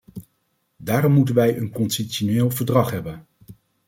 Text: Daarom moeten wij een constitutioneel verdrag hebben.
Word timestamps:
Daarom 0.77 1.11
moeten 1.13 1.35
wij 1.35 1.57
een 1.57 1.71
constitutioneel 1.71 2.49
verdrag 2.51 2.91
hebben. 2.91 3.25